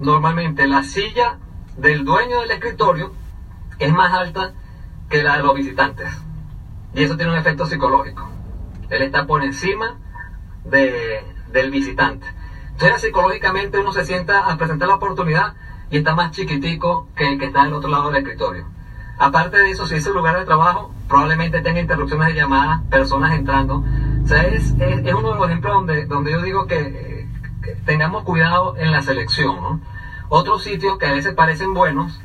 normalmente 0.00 0.66
la 0.66 0.82
silla 0.82 1.38
del 1.76 2.04
dueño 2.04 2.40
del 2.40 2.52
escritorio 2.52 3.12
es 3.78 3.92
más 3.92 4.12
alta 4.12 4.52
que 5.08 5.22
la 5.22 5.36
de 5.36 5.42
los 5.42 5.54
visitantes. 5.54 6.08
Y 6.94 7.02
eso 7.02 7.16
tiene 7.16 7.32
un 7.32 7.38
efecto 7.38 7.66
psicológico. 7.66 8.28
Él 8.90 9.02
está 9.02 9.26
por 9.26 9.44
encima 9.44 9.98
de, 10.64 11.22
del 11.52 11.70
visitante. 11.70 12.26
Entonces 12.72 13.00
psicológicamente 13.02 13.78
uno 13.78 13.92
se 13.92 14.04
sienta 14.04 14.50
a 14.50 14.56
presentar 14.56 14.88
la 14.88 14.94
oportunidad 14.94 15.54
y 15.90 15.98
está 15.98 16.14
más 16.14 16.30
chiquitico 16.30 17.08
que 17.16 17.32
el 17.32 17.38
que 17.38 17.46
está 17.46 17.64
del 17.64 17.74
otro 17.74 17.90
lado 17.90 18.10
del 18.10 18.22
escritorio. 18.22 18.66
Aparte 19.18 19.58
de 19.58 19.70
eso, 19.70 19.84
si 19.86 19.96
es 19.96 20.06
el 20.06 20.14
lugar 20.14 20.38
de 20.38 20.44
trabajo, 20.44 20.92
probablemente 21.08 21.60
tenga 21.60 21.80
interrupciones 21.80 22.28
de 22.28 22.34
llamadas, 22.34 22.82
personas 22.88 23.32
entrando. 23.34 23.82
O 24.22 24.26
sea, 24.28 24.42
es, 24.42 24.74
es, 24.78 25.14
uno 25.14 25.32
de 25.32 25.38
los 25.38 25.46
ejemplos 25.46 25.74
donde, 25.74 26.06
donde 26.06 26.30
yo 26.30 26.42
digo 26.42 26.66
que, 26.66 27.26
tengamos 27.84 28.22
cuidado 28.24 28.76
en 28.76 28.92
la 28.92 29.02
selección. 29.02 29.82
Otros 30.28 30.62
sitios 30.62 30.98
que 30.98 31.06
a 31.06 31.12
veces 31.12 31.34
parecen 31.34 31.74
buenos, 31.74 32.20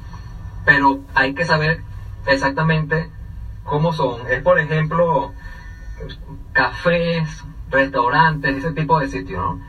pero 0.66 1.00
hay 1.14 1.34
que 1.34 1.46
saber 1.46 1.82
exactamente 2.26 3.10
cómo 3.64 3.94
son. 3.94 4.28
Es, 4.30 4.42
por 4.42 4.60
ejemplo, 4.60 5.34
cafés, 6.52 7.44
restaurantes, 7.70 8.58
ese 8.58 8.72
tipo 8.72 9.00
de 9.00 9.08
sitios. 9.08 9.42
¿no? 9.42 9.60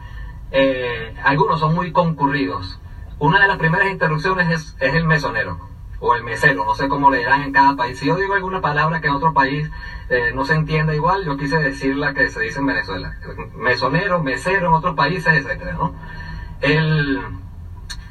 Eh, 0.51 1.15
algunos 1.25 1.61
son 1.61 1.75
muy 1.75 1.93
concurridos. 1.93 2.79
Una 3.19 3.41
de 3.41 3.49
las 3.49 3.59
primeras 3.59 3.91
interrupciones 3.91 4.49
es, 4.51 4.77
es, 4.81 4.95
el 4.95 5.05
mesonero 5.05 5.59
o 6.01 6.15
el 6.15 6.23
mesero, 6.23 6.65
no 6.65 6.75
sé 6.75 6.89
cómo 6.89 7.11
le 7.11 7.19
dirán 7.19 7.43
en 7.43 7.53
cada 7.53 7.77
país. 7.77 7.99
Si 7.99 8.07
yo 8.07 8.17
digo 8.17 8.35
alguna 8.35 8.61
palabra 8.61 9.01
que 9.01 9.07
en 9.07 9.15
otro 9.15 9.33
país 9.33 9.71
eh, 10.11 10.33
no 10.35 10.45
se 10.45 10.55
entienda 10.55 10.95
igual, 10.95 11.25
yo 11.25 11.37
quise 11.37 11.57
decir 11.59 11.97
la 11.97 12.13
que 12.13 12.29
se 12.29 12.41
dice 12.41 12.59
en 12.59 12.67
Venezuela. 12.67 13.17
Mesonero, 13.57 14.23
mesero 14.23 14.67
en 14.67 14.75
otros 14.75 14.95
países, 14.95 15.33
etcétera, 15.33 15.73
¿no? 15.73 15.95
El, 16.61 17.21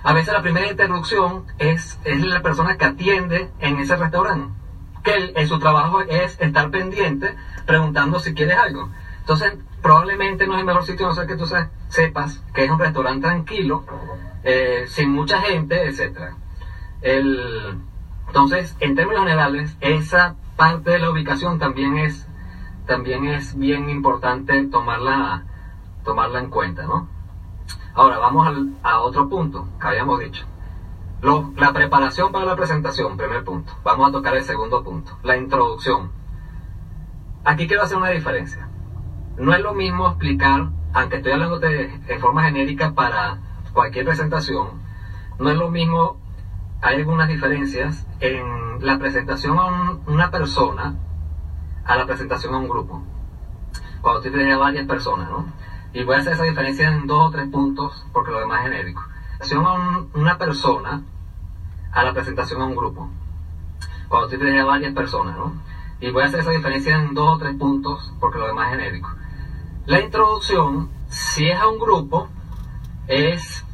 a 0.04 0.14
veces 0.14 0.34
la 0.34 0.42
primera 0.42 0.70
interrupción 0.70 1.46
es, 1.60 2.00
es 2.04 2.22
la 2.22 2.42
persona 2.42 2.78
que 2.78 2.86
atiende 2.86 3.50
en 3.60 3.78
ese 3.78 3.96
restaurante, 3.96 4.54
que 5.04 5.34
en 5.36 5.48
su 5.48 5.60
trabajo 5.60 6.02
es 6.02 6.40
estar 6.42 6.70
pendiente 6.72 7.36
preguntando 7.66 8.20
si 8.20 8.34
quieres 8.34 8.58
algo. 8.58 8.90
Entonces, 9.20 9.54
probablemente 9.82 10.46
no 10.46 10.56
es 10.56 10.60
el 10.60 10.66
mejor 10.66 10.84
sitio, 10.84 11.08
no 11.08 11.14
sé 11.14 11.26
que 11.26 11.38
tú 11.38 11.46
sepas 11.88 12.44
que 12.54 12.66
es 12.66 12.70
un 12.70 12.80
restaurante 12.80 13.26
tranquilo, 13.26 13.86
eh, 14.44 14.86
sin 14.88 15.12
mucha 15.12 15.40
gente, 15.42 15.88
etc. 15.88 16.34
El, 17.02 17.80
entonces, 18.28 18.76
en 18.82 18.96
términos 18.96 19.24
generales, 19.24 19.78
esa 19.80 20.36
parte 20.58 20.92
de 20.92 21.00
la 21.00 21.12
ubicación 21.12 21.60
también 21.60 21.98
es, 21.98 22.28
también 22.86 23.26
es 23.28 23.58
bien 23.58 23.90
importante 23.90 24.66
tomarla, 24.66 25.44
tomarla 26.04 26.40
en 26.40 26.50
cuenta, 26.50 26.84
¿no? 26.84 27.13
Ahora 27.96 28.18
vamos 28.18 28.48
al, 28.48 28.74
a 28.82 29.00
otro 29.02 29.30
punto 29.30 29.68
que 29.80 29.88
habíamos 29.88 30.20
dicho. 30.20 30.46
Lo, 31.22 31.54
la 31.56 31.72
preparación 31.72 32.32
para 32.32 32.46
la 32.46 32.56
presentación, 32.56 33.16
primer 33.18 33.44
punto. 33.44 33.74
Vamos 33.84 34.10
a 34.10 34.12
tocar 34.12 34.36
el 34.36 34.44
segundo 34.44 34.84
punto, 34.84 35.18
la 35.24 35.38
introducción. 35.38 36.12
Aquí 37.46 37.68
quiero 37.68 37.84
hacer 37.84 37.98
una 37.98 38.10
diferencia. 38.10 38.68
No 39.38 39.54
es 39.54 39.62
lo 39.62 39.74
mismo 39.74 40.08
explicar, 40.08 40.70
aunque 40.94 41.18
estoy 41.18 41.34
hablando 41.34 41.60
de, 41.60 42.18
forma 42.20 42.44
genérica 42.44 42.94
para 42.94 43.40
cualquier 43.74 44.06
presentación, 44.06 44.82
no 45.40 45.50
es 45.50 45.58
lo 45.58 45.70
mismo, 45.70 46.18
hay 46.82 46.98
algunas 46.98 47.28
diferencias 47.28 48.06
en 48.20 48.86
la 48.86 49.00
presentación 49.00 49.58
a 49.58 49.66
un, 49.66 50.04
una 50.08 50.30
persona 50.30 50.96
a 51.86 51.96
la 51.96 52.06
presentación 52.06 52.54
a 52.54 52.58
un 52.58 52.70
grupo. 52.70 53.02
Cuando 54.02 54.22
tú 54.22 54.30
tienes 54.30 54.54
a 54.54 54.58
varias 54.58 54.86
personas, 54.86 55.30
¿no? 55.30 55.46
Y 55.94 56.04
voy 56.04 56.16
a 56.16 56.20
hacer 56.20 56.34
esa 56.34 56.44
diferencia 56.44 56.88
en 56.90 57.06
dos 57.06 57.28
o 57.28 57.32
tres 57.32 57.50
puntos 57.50 58.06
porque 58.12 58.32
lo 58.32 58.40
demás 58.40 58.66
es 58.66 58.72
genérico. 58.72 59.04
Presentación 59.38 59.66
a 59.66 59.74
un, 59.74 60.10
una 60.16 60.38
persona 60.38 61.04
a 61.92 62.04
la 62.04 62.14
presentación 62.14 62.62
a 62.62 62.66
un 62.66 62.76
grupo. 62.76 63.10
Cuando 64.10 64.28
tú 64.28 64.38
tienes 64.38 64.62
a 64.62 64.66
varias 64.66 64.94
personas, 64.94 65.38
¿no? 65.38 65.54
Y 66.00 66.12
voy 66.12 66.24
a 66.24 66.26
hacer 66.26 66.42
esa 66.42 66.52
diferencia 66.52 66.98
en 66.98 67.14
dos 67.14 67.36
o 67.36 67.40
tres 67.40 67.56
puntos 67.56 68.14
porque 68.20 68.40
lo 68.40 68.48
demás 68.48 68.74
es 68.74 68.80
genérico. 68.80 69.10
La 69.86 70.00
introducción, 70.00 70.90
si 71.10 71.48
es 71.50 71.60
a 71.60 71.68
un 71.68 71.78
grupo, 71.78 72.30
es 73.08 73.66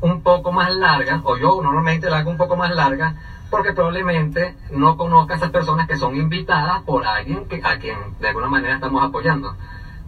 un 0.00 0.22
poco 0.22 0.52
más 0.52 0.72
larga, 0.74 1.20
o 1.24 1.36
yo 1.36 1.60
normalmente 1.62 2.08
la 2.08 2.18
hago 2.18 2.30
un 2.30 2.38
poco 2.38 2.56
más 2.56 2.74
larga, 2.74 3.14
porque 3.50 3.72
probablemente 3.72 4.56
no 4.70 4.96
conozca 4.96 5.34
a 5.34 5.36
esas 5.36 5.50
personas 5.50 5.88
que 5.88 5.96
son 5.96 6.16
invitadas 6.16 6.82
por 6.84 7.04
alguien 7.04 7.46
que, 7.46 7.60
a 7.62 7.78
quien 7.78 7.98
de 8.20 8.28
alguna 8.28 8.48
manera 8.48 8.74
estamos 8.76 9.02
apoyando. 9.02 9.54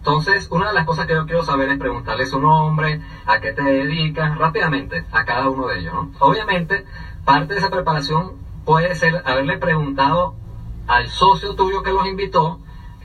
Entonces, 0.05 0.49
una 0.51 0.67
de 0.67 0.73
las 0.73 0.85
cosas 0.85 1.05
que 1.05 1.13
yo 1.13 1.25
quiero 1.25 1.43
saber 1.43 1.69
es 1.69 1.79
preguntarle 1.79 2.25
su 2.25 2.37
nombre, 2.37 2.99
a 3.25 3.39
qué 3.39 3.53
te 3.53 3.61
dedicas, 3.61 4.37
rápidamente, 4.37 5.05
a 5.13 5.23
cada 5.23 5.47
uno 5.47 5.67
de 5.67 5.79
ellos. 5.79 5.93
¿no? 5.93 6.11
Obviamente, 6.19 6.85
parte 7.23 7.53
de 7.53 7.59
esa 7.61 7.69
preparación 7.69 8.33
puede 8.65 8.95
ser 8.95 9.23
haberle 9.25 9.57
preguntado 9.57 10.35
al 10.87 11.07
socio 11.07 11.55
tuyo 11.55 11.83
que 11.83 11.93
los 11.93 12.05
invitó, 12.05 12.59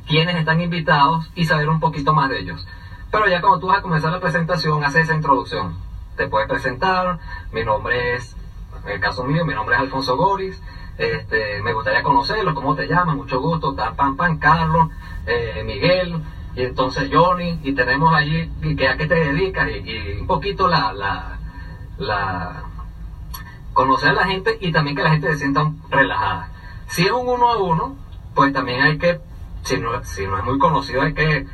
quiénes 0.09 0.35
están 0.35 0.61
invitados 0.61 1.31
y 1.37 1.45
saber 1.45 1.69
un 1.69 1.79
poquito 1.79 2.13
más 2.15 2.31
de 2.31 2.41
ellos. 2.41 2.67
Pero 3.13 3.29
ya 3.29 3.41
cuando 3.41 3.61
tú 3.61 3.69
vas 3.69 3.79
a 3.79 3.83
comenzar 3.83 4.11
la 4.11 4.19
presentación, 4.19 4.83
haces 4.83 5.05
esa 5.05 5.15
introducción. 5.15 5.77
Te 6.17 6.27
puedes 6.27 6.49
presentar, 6.49 7.21
mi 7.53 7.63
nombre 7.63 8.17
es, 8.17 8.35
en 8.85 8.91
el 8.91 8.99
caso 8.99 9.23
mío, 9.23 9.45
mi 9.45 9.55
nombre 9.55 9.77
es 9.77 9.83
Alfonso 9.83 10.17
Goris, 10.17 10.61
este, 10.99 11.63
me 11.63 11.73
gustaría 11.75 12.03
conocerlo, 12.03 12.57
cómo 12.57 12.75
te 12.75 12.89
llamas, 12.89 13.15
mucho 13.15 13.41
gusto, 13.41 13.73
tan, 13.77 13.95
pan, 13.95 14.17
pan, 14.17 14.39
Carlos, 14.39 14.89
eh, 15.27 15.63
Miguel, 15.65 16.25
y 16.59 16.63
entonces 16.65 17.09
Johnny, 17.13 17.61
y 17.63 17.73
tenemos 17.73 18.13
allí, 18.13 18.51
que 18.77 18.89
a 18.89 18.97
qué 18.97 19.07
te 19.07 19.15
dedicas, 19.15 19.69
y, 19.71 20.19
un 20.21 20.27
poquito 20.27 20.67
la, 20.67 20.93
la, 20.93 21.39
la, 21.99 22.65
conocer 23.73 24.09
a 24.09 24.15
la 24.15 24.25
gente 24.25 24.59
y 24.61 24.73
también 24.73 24.97
que 24.97 25.05
la 25.05 25.11
gente 25.11 25.31
se 25.31 25.39
sienta 25.39 25.71
relajada. 25.89 26.51
Si 26.89 27.07
es 27.07 27.13
un 27.13 27.29
uno 27.29 27.49
a 27.49 27.59
uno, 27.59 27.97
pues 28.35 28.53
también 28.53 28.83
hay 28.83 28.99
que, 28.99 29.21
si 29.63 29.77
no, 29.77 30.03
si 30.03 30.27
no 30.27 30.37
es 30.37 30.45
muy 30.45 30.59
conocido, 30.59 31.03
hay 31.03 31.15
que 31.15 31.47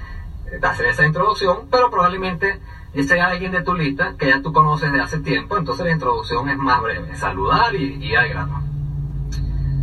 hacer 0.62 0.86
esa 0.86 1.04
introducción, 1.04 1.68
pero 1.70 1.90
probablemente 1.90 2.62
sea 3.06 3.26
alguien 3.26 3.52
de 3.52 3.60
tu 3.60 3.74
lista 3.74 4.14
que 4.18 4.28
ya 4.28 4.40
tú 4.40 4.54
conoces 4.54 4.90
de 4.90 5.02
hace 5.02 5.18
tiempo, 5.18 5.58
entonces 5.58 5.84
la 5.84 5.92
introducción 5.92 6.48
es 6.48 6.56
más 6.56 6.80
breve, 6.80 7.14
saludar 7.14 7.74
y, 7.74 8.02
y 8.02 8.14
al. 8.14 8.48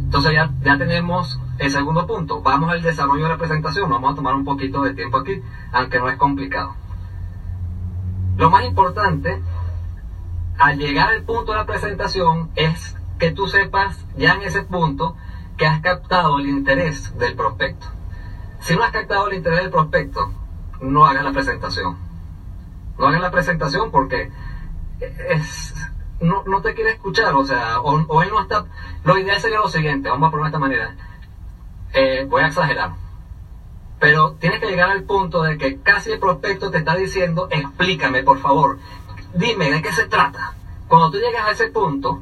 Entonces 0.05 0.31
ya, 0.33 0.49
ya 0.63 0.79
tenemos 0.79 1.39
el 1.61 1.69
segundo 1.69 2.07
punto, 2.07 2.41
vamos 2.41 2.71
al 2.71 2.81
desarrollo 2.81 3.23
de 3.23 3.29
la 3.29 3.37
presentación, 3.37 3.87
vamos 3.89 4.13
a 4.13 4.15
tomar 4.15 4.33
un 4.33 4.43
poquito 4.43 4.81
de 4.81 4.95
tiempo 4.95 5.17
aquí, 5.17 5.41
aunque 5.71 5.99
no 5.99 6.09
es 6.09 6.17
complicado. 6.17 6.73
Lo 8.35 8.49
más 8.49 8.65
importante 8.65 9.39
al 10.57 10.77
llegar 10.79 11.09
al 11.09 11.21
punto 11.21 11.51
de 11.51 11.59
la 11.59 11.65
presentación 11.67 12.49
es 12.55 12.97
que 13.19 13.31
tú 13.31 13.47
sepas 13.47 14.05
ya 14.17 14.33
en 14.33 14.41
ese 14.41 14.63
punto 14.63 15.15
que 15.55 15.67
has 15.67 15.81
captado 15.81 16.39
el 16.39 16.49
interés 16.49 17.15
del 17.19 17.35
prospecto. 17.35 17.85
Si 18.59 18.75
no 18.75 18.83
has 18.83 18.91
captado 18.91 19.27
el 19.27 19.37
interés 19.37 19.59
del 19.59 19.69
prospecto, 19.69 20.31
no 20.81 21.05
hagas 21.05 21.23
la 21.23 21.31
presentación. 21.31 21.95
No 22.97 23.07
hagas 23.07 23.21
la 23.21 23.29
presentación 23.29 23.91
porque 23.91 24.31
no, 26.21 26.61
te 26.61 26.73
quiere 26.73 26.91
escuchar, 26.91 27.35
o 27.35 27.45
sea, 27.45 27.79
o, 27.81 28.23
él 28.23 28.29
no 28.29 28.41
está... 28.41 28.65
Lo 29.03 29.17
ideal 29.19 29.39
sería 29.39 29.59
lo 29.59 29.69
siguiente, 29.69 30.09
vamos 30.09 30.27
a 30.27 30.31
poner 30.31 30.45
de 30.45 30.49
esta 30.49 30.59
manera. 30.59 30.95
Eh, 31.93 32.25
voy 32.29 32.43
a 32.43 32.47
exagerar. 32.47 32.91
Pero 33.99 34.33
tienes 34.39 34.59
que 34.59 34.67
llegar 34.67 34.89
al 34.89 35.03
punto 35.03 35.43
de 35.43 35.57
que 35.57 35.79
casi 35.81 36.11
el 36.11 36.19
prospecto 36.19 36.71
te 36.71 36.79
está 36.79 36.95
diciendo, 36.95 37.47
explícame 37.51 38.23
por 38.23 38.39
favor, 38.39 38.79
dime 39.33 39.69
de 39.69 39.81
qué 39.81 39.91
se 39.91 40.07
trata. 40.07 40.55
Cuando 40.87 41.11
tú 41.11 41.17
llegas 41.17 41.47
a 41.47 41.51
ese 41.51 41.67
punto, 41.67 42.21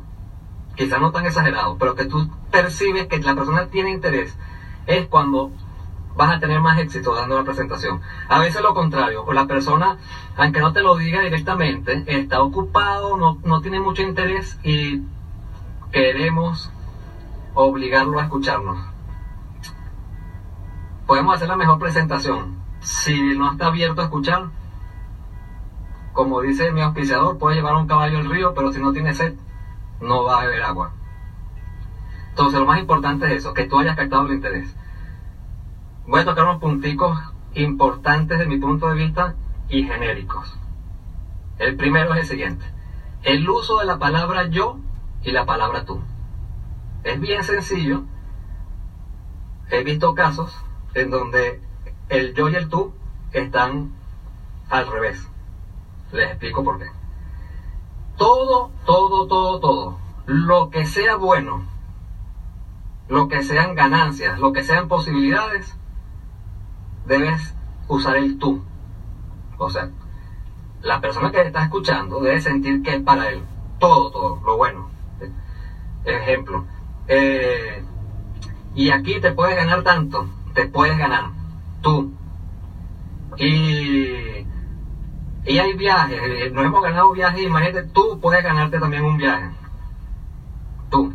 quizás 0.76 1.00
no 1.00 1.12
tan 1.12 1.26
exagerado, 1.26 1.78
pero 1.78 1.96
que 1.96 2.06
tú 2.06 2.30
percibes 2.52 3.08
que 3.08 3.20
la 3.20 3.36
persona 3.36 3.68
tiene 3.68 3.92
interés, 3.92 4.38
es 4.88 5.08
cuando 5.08 5.52
vas 6.16 6.36
a 6.36 6.40
tener 6.40 6.60
más 6.60 6.78
éxito 6.80 7.16
dando 7.16 7.38
la 7.38 7.46
presentación. 7.46 8.02
A 8.28 8.40
veces 8.40 8.62
lo 8.62 8.74
contrario, 8.74 9.26
la 9.32 9.48
persona, 9.48 9.98
aunque 10.36 10.60
no 10.60 10.74
te 10.74 10.82
lo 10.82 10.98
diga 10.98 11.22
directamente, 11.22 12.04
está 12.08 12.42
ocupado, 12.42 13.16
no, 13.16 13.38
no 13.44 13.62
tiene 13.62 13.80
mucho 13.80 14.02
interés 14.02 14.60
y 14.64 15.02
queremos 15.92 16.72
obligarlo 17.54 18.20
a 18.20 18.24
escucharnos. 18.24 18.99
Podemos 21.10 21.36
hacer 21.36 21.48
la 21.48 21.56
mejor 21.56 21.80
presentación. 21.80 22.60
Si 22.82 23.36
no 23.36 23.51
está 23.51 23.66
abierto 23.66 24.00
a 24.00 24.04
escuchar, 24.04 24.50
como 26.13 26.42
dice 26.42 26.72
mi 26.72 26.82
auspiciador, 26.82 27.39
puede 27.39 27.56
llevar 27.56 27.74
un 27.78 27.88
caballo 27.88 28.20
al 28.20 28.30
río, 28.30 28.54
pero 28.54 28.72
si 28.72 28.80
no 28.80 28.94
tiene 28.94 29.16
sed, 29.16 29.34
no 30.01 30.24
va 30.24 30.38
a 30.38 30.46
beber 30.46 30.62
agua. 30.62 30.92
Entonces 32.30 32.60
lo 32.60 32.68
más 32.68 32.80
importante 32.80 33.25
es 33.25 33.39
eso, 33.39 33.56
que 33.56 33.63
tú 33.63 33.80
hayas 33.80 33.96
captado 33.96 34.28
el 34.28 34.34
interés 34.34 34.75
voy 36.06 36.22
a 36.22 36.25
tocar 36.25 36.46
unos 36.46 36.62
punticos 36.62 37.20
importantes 37.56 38.38
de 38.38 38.46
mi 38.46 38.60
punto 38.60 38.88
de 38.89 38.94
vista 38.94 39.34
y 39.68 39.86
genéricos. 39.86 40.60
El 41.58 41.75
primero 41.75 42.13
es 42.13 42.20
el 42.20 42.25
siguiente. 42.28 42.66
El 43.24 43.50
uso 43.50 43.80
de 43.80 43.86
la 43.88 43.98
palabra 43.98 44.48
yo 44.48 44.78
y 45.24 45.32
la 45.32 45.48
palabra 45.48 45.86
tú. 45.86 46.01
Es 47.04 47.20
bien 47.20 47.44
sencillo. 47.44 48.04
He 49.72 49.84
visto 49.84 50.13
casos 50.13 50.56
en 50.93 51.10
donde 51.10 51.62
el 52.10 52.34
yo 52.34 52.50
y 52.50 52.55
el 52.55 52.69
tú 52.69 52.93
están 53.31 53.91
al 54.69 54.88
revés. 54.88 55.27
Les 56.12 56.29
explico 56.29 56.63
por 56.63 56.79
qué. 56.79 56.86
Todo, 58.17 58.72
todo, 58.86 59.27
todo, 59.27 59.60
todo, 59.60 60.00
lo 60.25 60.69
que 60.69 60.86
sea 60.86 61.15
bueno, 61.15 61.63
lo 63.08 63.27
que 63.27 63.43
sean 63.43 63.75
ganancias, 63.75 64.39
lo 64.39 64.51
que 64.51 64.63
sean 64.63 64.88
posibilidades, 64.88 65.75
debes 67.05 67.55
usar 67.88 68.17
el 68.17 68.38
tú. 68.38 68.62
O 69.58 69.69
sea, 69.69 69.89
la 70.81 71.00
persona 71.01 71.31
que 71.31 71.41
está 71.41 71.63
escuchando 71.63 72.19
debe 72.19 72.41
sentir 72.41 72.81
que 72.84 72.96
es 72.96 73.01
para 73.01 73.29
él 73.29 73.43
todo, 73.79 74.12
todo, 74.12 74.41
lo 74.46 74.58
bueno. 74.58 74.89
Ejemplo. 76.05 76.65
Eh, 77.08 77.84
y 78.75 78.91
aquí 78.91 79.19
te 79.19 79.31
puedes 79.31 79.55
ganar 79.55 79.84
tanto, 79.84 80.27
te 80.53 80.65
puedes 80.65 80.98
ganar 80.98 81.32
tú. 81.82 82.12
Y, 83.38 84.46
y 85.46 85.58
hay 85.60 85.74
viajes, 85.74 86.20
eh, 86.22 86.50
nos 86.51 86.65
hemos 86.65 86.82
ganado 86.82 87.12
viajes, 87.12 87.41
imagínate, 87.41 87.84
tú 87.84 88.20
puedes 88.22 88.44
ganarte 88.44 88.79
también 88.79 89.03
un 89.03 89.18
viaje. 89.18 89.50
Tú. 90.89 91.13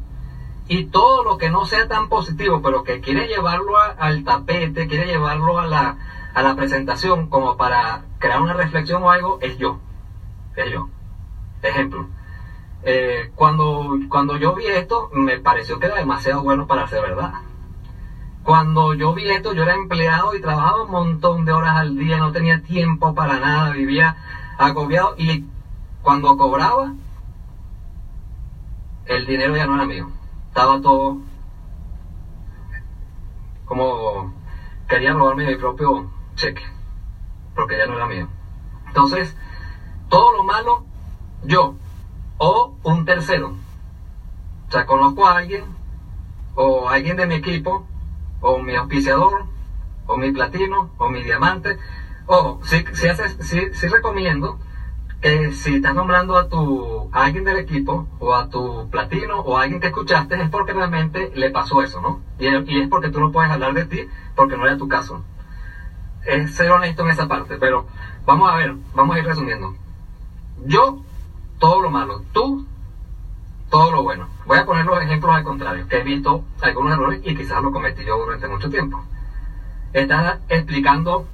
Y 0.67 0.87
todo 0.87 1.23
lo 1.23 1.37
que 1.37 1.51
no 1.51 1.65
sea 1.67 1.87
tan 1.89 2.09
positivo, 2.09 2.63
pero 2.63 2.85
que 2.85 3.01
quiere 3.01 3.27
llevarlo 3.27 3.77
al 3.79 4.25
tapete, 4.25 4.87
quiere 4.87 5.07
llevarlo 5.07 5.59
a 5.59 5.67
la, 5.67 5.97
a 6.33 6.43
la 6.43 6.57
presentación 6.57 7.29
como 7.29 7.57
para 7.57 8.05
crear 8.19 8.41
una 8.41 8.55
reflexión 8.55 9.03
o 9.03 9.11
algo, 9.11 9.39
es 9.43 9.59
yo. 9.59 9.79
Es 10.57 10.71
yo. 10.71 10.89
Ejemplo. 11.63 12.07
Eh, 12.83 13.31
cuando, 13.35 13.99
cuando 14.09 14.37
yo 14.37 14.55
vi 14.55 14.67
esto, 14.67 15.11
me 15.13 15.39
pareció 15.39 15.79
que 15.79 15.87
era 15.87 15.97
demasiado 15.97 16.43
bueno 16.43 16.67
para 16.67 16.87
ser 16.87 17.03
verdad. 17.03 17.35
Cuando 18.45 18.93
yo 18.93 19.15
vi 19.15 19.31
esto, 19.31 19.53
yo 19.53 19.63
era 19.63 19.75
empleado 19.75 20.35
y 20.35 20.41
trabajaba 20.41 20.83
un 20.83 20.91
montón 20.91 21.45
de 21.45 21.53
horas 21.53 21.77
al 21.77 21.97
día, 21.97 22.19
no 22.19 22.31
tenía 22.31 22.63
tiempo 22.63 23.15
para 23.15 23.41
nada, 23.41 23.71
vivía 23.71 24.15
agobiado 24.59 25.15
y 25.17 25.45
cuando 26.03 26.37
cobraba, 26.37 26.93
el 29.07 29.27
dinero 29.27 29.57
ya 29.57 29.67
no 29.67 29.75
era 29.75 29.87
mío 29.87 30.09
estaba 30.55 30.81
todo 30.81 31.19
como 33.65 34.33
quería 34.87 35.13
robarme 35.13 35.47
mi 35.47 35.57
propio 35.57 36.07
cheque, 36.37 36.63
porque 37.57 37.77
ya 37.77 37.87
no 37.87 37.95
era 37.97 38.07
mío. 38.07 38.29
Entonces, 38.87 39.35
todo 40.09 40.31
lo 40.31 40.45
malo, 40.45 40.85
yo, 41.43 41.75
o 42.39 42.77
un 42.85 43.05
tercero. 43.05 43.55
O 44.69 44.71
sea, 44.71 44.87
conozco 44.87 45.27
a 45.27 45.39
alguien, 45.39 45.65
o 46.55 46.89
alguien 46.89 47.17
de 47.17 47.27
mi 47.27 47.35
equipo, 47.35 47.85
o 48.45 48.59
mi 48.59 48.77
auspiciador, 48.77 49.47
o 50.07 50.17
mi 50.19 50.31
platino, 50.31 50.91
o 50.99 51.09
mi 51.09 51.23
diamante. 51.23 51.79
O 52.27 52.61
si, 52.63 52.85
si, 52.93 53.09
haces, 53.09 53.37
si, 53.41 53.73
si 53.73 53.89
recomiendo 53.89 54.59
que 55.23 55.51
si 55.53 55.77
estás 55.77 55.95
nombrando 55.95 56.37
a 56.37 56.49
tu 56.49 57.09
a 57.11 57.25
alguien 57.25 57.45
del 57.45 57.57
equipo 57.57 58.07
o 58.19 58.35
a 58.35 58.51
tu 58.51 58.91
platino 58.91 59.41
o 59.41 59.57
a 59.57 59.63
alguien 59.63 59.81
que 59.81 59.87
escuchaste 59.87 60.41
es 60.43 60.51
porque 60.51 60.75
realmente 60.75 61.31
le 61.35 61.51
pasó 61.51 61.81
eso, 61.81 62.03
¿no? 62.03 62.21
Y, 62.39 62.49
y, 62.71 62.83
es 62.83 62.89
porque 62.89 63.09
tú 63.09 63.19
no 63.19 63.33
puedes 63.33 63.51
hablar 63.51 63.73
de 63.73 63.87
ti 63.87 64.09
porque 64.37 64.59
no 64.59 64.67
era 64.67 64.77
tu 64.77 64.89
caso. 64.89 65.25
Es 66.27 66.55
ser 66.55 66.71
honesto 66.71 67.03
en 67.03 67.11
esa 67.11 67.27
parte, 67.27 67.57
pero 67.57 67.87
vamos 68.27 68.51
a 68.51 68.57
ver, 68.57 68.77
vamos 68.95 69.17
a 69.17 69.19
ir 69.21 69.25
resumiendo. 69.25 69.75
Yo, 70.67 70.99
todo 71.59 71.81
lo 71.81 71.91
malo, 71.91 72.23
tú, 72.33 72.67
todo 73.71 73.91
lo 73.91 74.03
bueno. 74.03 74.29
Voy 74.45 74.59
a 74.59 74.67
poner 74.67 74.84
al 75.33 75.43
contrario, 75.43 75.87
que 75.87 75.99
he 75.99 76.03
visto 76.03 76.45
algunos 76.61 76.93
errores 76.93 77.21
y 77.23 77.35
quizás 77.35 77.63
lo 77.63 77.71
cometí 77.71 78.05
yo 78.05 78.17
durante 78.19 78.47
mucho 78.47 78.69
tiempo. 78.69 79.03
Estás 79.93 80.39
explicando 80.49 81.27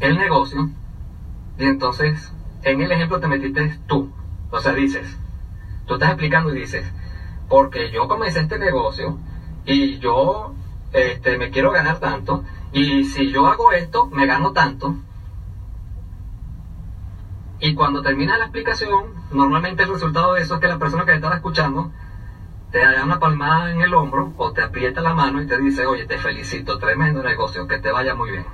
el 0.00 0.16
negocio 0.16 0.68
y 1.58 1.66
entonces 1.66 2.32
en 2.62 2.80
el 2.80 2.90
ejemplo 2.92 3.20
te 3.20 3.26
metiste 3.26 3.78
tú. 3.86 4.10
O 4.50 4.58
sea, 4.58 4.72
dices, 4.72 5.18
tú 5.86 5.94
estás 5.94 6.10
explicando 6.10 6.54
y 6.54 6.58
dices, 6.58 6.90
porque 7.48 7.90
yo 7.90 8.08
comencé 8.08 8.40
este 8.40 8.58
negocio 8.58 9.18
y 9.64 9.98
yo 9.98 10.54
este, 10.92 11.36
me 11.36 11.50
quiero 11.50 11.72
ganar 11.72 11.98
tanto, 11.98 12.44
y 12.72 13.04
si 13.04 13.30
yo 13.30 13.46
hago 13.46 13.72
esto, 13.72 14.06
me 14.06 14.26
gano 14.26 14.52
tanto. 14.52 14.94
Y 17.60 17.74
cuando 17.74 18.02
termina 18.02 18.36
la 18.36 18.44
explicación, 18.44 19.06
normalmente 19.32 19.82
el 19.82 19.88
resultado 19.88 20.34
de 20.34 20.42
eso 20.42 20.54
es 20.54 20.60
que 20.60 20.68
la 20.68 20.78
persona 20.78 21.04
que 21.04 21.18
te 21.18 21.26
escuchando 21.26 21.90
te 22.74 22.80
da 22.80 23.04
una 23.04 23.20
palmada 23.20 23.70
en 23.70 23.82
el 23.82 23.94
hombro 23.94 24.32
o 24.36 24.50
te 24.50 24.60
aprieta 24.60 25.00
la 25.00 25.12
mano 25.12 25.40
y 25.40 25.46
te 25.46 25.56
dice, 25.56 25.86
oye, 25.86 26.06
te 26.06 26.18
felicito, 26.18 26.76
tremendo 26.76 27.22
negocio, 27.22 27.68
que 27.68 27.78
te 27.78 27.92
vaya 27.92 28.14
muy 28.14 28.32
bien. 28.32 28.46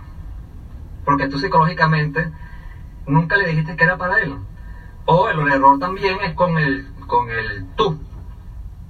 porque 1.07 1.27
tú 1.27 1.39
psicológicamente 1.39 2.29
nunca 3.07 3.39
le 3.39 3.47
dijiste 3.47 3.77
que 3.77 3.85
era 3.85 3.97
para 3.97 4.21
él. 4.21 4.37
O 5.07 5.27
el 5.31 5.49
error 5.49 5.79
también 5.79 6.21
es 6.21 6.35
con 6.35 6.59
el, 6.59 6.87
con 7.07 7.31
el 7.31 7.65
tú. 7.77 7.99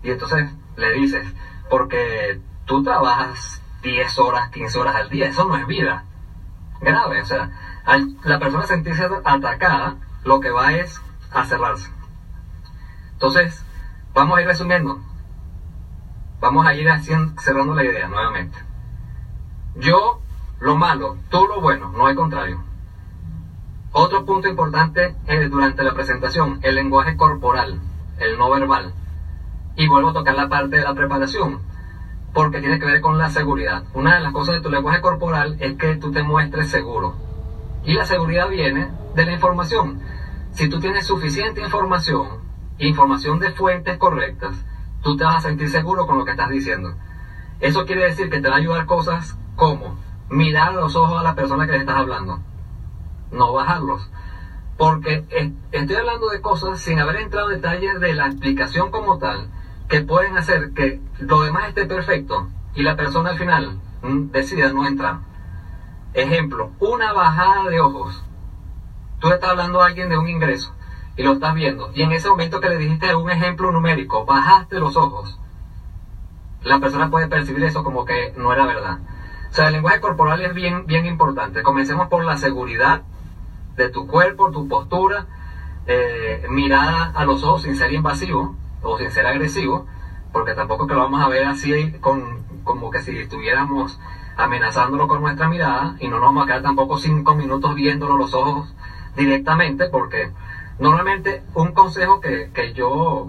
Y 0.03 0.11
entonces 0.11 0.53
le 0.75 0.91
dices, 0.91 1.33
porque 1.69 2.41
tú 2.65 2.83
trabajas 2.83 3.63
10 3.83 4.19
horas, 4.19 4.49
15 4.49 4.81
horas 4.81 4.97
al 4.97 5.11
día, 5.11 5.29
eso 5.29 5.45
no 5.45 5.55
es 5.55 5.65
vida. 5.65 6.07
Grave, 6.81 7.21
o 7.21 7.25
sea, 7.25 7.51
la 8.25 8.39
persona 8.41 8.67
sentirse 8.67 9.09
atacada, 9.23 9.95
lo 10.25 10.41
que 10.41 10.51
va 10.51 10.73
es 10.73 11.01
a 11.31 11.45
cerrarse. 11.45 11.89
Entonces, 13.13 13.65
vamos 14.13 14.37
a 14.37 14.41
ir 14.41 14.49
resumiendo. 14.49 14.99
Vamos 16.41 16.67
a 16.67 16.75
ir 16.75 16.89
cerrando 17.39 17.75
la 17.75 17.85
idea 17.85 18.09
nuevamente. 18.09 18.59
Yo 19.77 20.21
lo 20.59 20.75
malo, 20.75 21.19
tú 21.29 21.47
lo 21.47 21.61
bueno, 21.61 21.93
no 21.95 22.07
hay 22.07 22.15
contrario. 22.15 22.65
Otro 23.93 24.25
punto 24.25 24.49
importante 24.49 25.15
es 25.27 25.51
durante 25.51 25.83
la 25.83 25.93
presentación, 25.93 26.59
el 26.63 26.77
lenguaje 26.77 27.17
corporal, 27.17 27.79
el 28.19 28.39
no 28.39 28.51
verbal. 28.51 28.95
Y 29.77 29.87
vuelvo 29.87 30.11
a 30.11 30.13
tocar 30.15 30.35
la 30.35 30.49
parte 30.49 30.77
de 30.77 30.83
la 30.83 30.95
preparación, 30.95 31.61
porque 32.33 32.61
tiene 32.61 32.79
que 32.79 32.87
ver 32.87 33.03
con 33.03 33.19
la 33.19 33.29
seguridad. 33.29 33.85
Una 33.93 34.15
de 34.15 34.21
las 34.21 34.33
cosas 34.33 34.55
de 34.55 34.61
tu 34.63 34.71
lenguaje 34.71 35.03
corporal 35.03 35.57
es 35.61 35.77
que 35.77 35.97
tú 35.97 36.11
te 36.11 36.23
muestres 36.23 36.71
seguro. 36.71 37.17
Y 37.85 37.95
la 37.95 38.07
seguridad 38.07 38.49
viene 38.49 38.89
de 39.15 39.27
la 39.27 39.33
información. 39.33 40.01
Si 40.53 40.69
tú 40.71 40.81
tienes 40.81 41.07
suficiente 41.07 41.61
información, 41.61 42.29
información 42.79 43.41
de 43.41 43.53
fuentes 43.53 43.99
correctas, 43.99 44.65
tú 45.03 45.17
te 45.17 45.25
vas 45.25 45.37
a 45.37 45.41
sentir 45.41 45.69
seguro 45.69 46.07
con 46.07 46.19
lo 46.19 46.25
que 46.25 46.33
estás 46.33 46.51
diciendo. 46.51 46.95
Eso 47.61 47.85
quiere 47.85 48.05
decir 48.05 48.31
que 48.31 48.41
te 48.41 48.49
va 48.49 48.57
a 48.57 48.59
ayudar 48.59 48.87
cosas 48.87 49.37
como 49.57 49.97
mirar 50.29 50.75
los 50.75 50.97
ojos 50.97 51.19
a 51.19 51.23
la 51.23 51.35
persona 51.35 51.67
que 51.67 51.73
le 51.73 51.79
estás 51.79 51.97
hablando, 51.97 52.41
no 53.31 53.53
bajarlos. 53.53 54.11
Porque 54.77 55.25
estoy 55.73 55.97
hablando 55.97 56.31
de 56.31 56.41
cosas 56.41 56.81
sin 56.81 56.99
haber 56.99 57.17
entrado 57.17 57.51
en 57.51 57.57
detalles 57.57 58.01
de 58.01 58.15
la 58.15 58.27
explicación 58.27 58.91
como 58.91 59.19
tal, 59.19 59.51
que 59.89 60.01
pueden 60.01 60.39
hacer 60.39 60.73
que 60.73 61.01
lo 61.19 61.43
demás 61.43 61.69
esté 61.69 61.85
perfecto 61.85 62.49
y 62.75 62.83
la 62.83 62.97
persona 62.97 63.31
al 63.31 63.39
final 63.39 63.79
mm, 64.03 64.31
decida 64.31 64.73
no 64.73 64.87
entrar. 64.87 65.19
Ejemplo, 66.15 66.71
una 66.79 67.13
bajada 67.13 67.69
de 67.69 67.81
ojos. 67.81 68.25
Tú 69.19 69.29
estás 69.29 69.51
hablando 69.51 69.83
a 69.83 69.87
alguien 69.87 70.09
de 70.09 70.17
un 70.17 70.29
ingreso 70.29 70.75
y 71.21 71.23
lo 71.23 71.35
estás 71.35 71.53
viendo. 71.53 71.91
Y 71.95 72.01
en 72.01 72.13
ese 72.13 72.31
momento 72.31 72.61
que 72.61 72.71
le 72.71 72.79
dijiste 72.79 73.15
un 73.15 73.29
ejemplo 73.29 73.71
numérico, 73.71 74.25
bajaste 74.25 74.81
los 74.81 74.97
ojos. 74.97 75.39
La 76.63 76.79
persona 76.79 77.11
puede 77.11 77.29
percibir 77.29 77.63
eso 77.65 77.85
como 77.85 78.07
que 78.07 78.33
no 78.39 78.55
era 78.55 78.65
verdad. 78.65 79.01
O 79.51 79.53
sea, 79.53 79.67
el 79.67 79.75
lenguaje 79.75 80.01
corporal 80.01 80.41
es 80.41 80.55
bien, 80.55 80.87
bien 80.87 81.05
importante. 81.05 81.63
Comencemos 81.63 82.09
por 82.09 82.25
la 82.25 82.39
seguridad 82.39 83.03
de 83.77 83.91
tu 83.91 84.07
cuerpo, 84.07 84.51
tu 84.51 84.67
postura, 84.67 85.27
eh, 85.87 86.47
mirada 86.49 87.13
a 87.15 87.27
los 87.27 87.45
ojos 87.45 87.63
sin 87.63 87.77
ser 87.77 87.93
invasivo 87.93 88.57
o 88.83 88.97
sin 88.97 89.11
ser 89.11 89.27
agresivo, 89.27 89.87
porque 90.33 90.55
tampoco 90.55 90.87
que 90.87 90.95
lo 90.95 91.01
vamos 91.01 91.23
a 91.23 91.29
ver 91.29 91.45
así 91.45 91.93
con, 92.01 92.45
como 92.65 92.91
que 92.91 93.03
si 93.03 93.19
estuviéramos 93.19 94.01
amenazándolo 94.39 95.07
con 95.07 95.21
nuestra 95.21 95.49
mirada 95.49 95.97
y 96.01 96.09
no 96.09 96.17
nos 96.17 96.29
vamos 96.29 96.45
a 96.45 96.47
quedar 96.47 96.63
tampoco 96.63 96.97
cinco 96.97 97.35
minutos 97.35 97.75
viéndolo 97.75 98.17
los 98.17 98.33
ojos 98.33 98.75
directamente, 99.17 99.91
porque 99.91 100.33
normalmente 100.81 101.43
un 101.55 101.73
consejo 101.73 102.21
que, 102.21 102.51
que 102.53 102.73
yo 102.73 103.29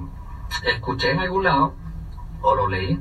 escuché 0.64 1.12
en 1.12 1.20
algún 1.20 1.44
lado, 1.44 1.74
o 2.42 2.56
lo 2.56 2.68
leí, 2.68 3.00